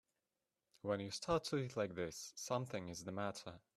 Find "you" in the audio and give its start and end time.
0.99-1.11